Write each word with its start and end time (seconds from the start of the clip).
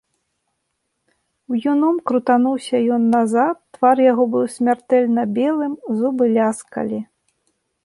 Уюном 1.55 1.97
крутануўся 2.11 2.77
ён 2.95 3.03
назад, 3.17 3.55
твар 3.77 3.97
яго 4.11 4.23
быў 4.37 4.45
смяртэльна 4.55 5.23
белым, 5.39 5.73
зубы 6.01 6.23
ляскалі. 6.35 6.99